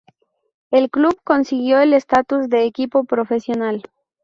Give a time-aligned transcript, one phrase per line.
[0.71, 3.83] El club consiguió el estatus de equipo profesional.